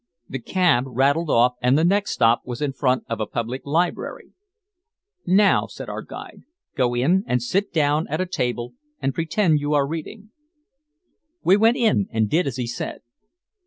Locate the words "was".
2.43-2.59